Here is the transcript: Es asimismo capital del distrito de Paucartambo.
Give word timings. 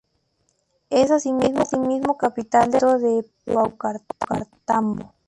Es 0.89 1.11
asimismo 1.11 2.17
capital 2.17 2.71
del 2.71 3.21
distrito 3.23 3.29
de 3.45 3.53
Paucartambo. 3.53 5.13